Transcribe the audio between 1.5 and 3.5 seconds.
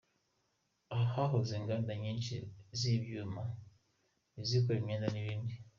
inganda nyishi z’ibyuma,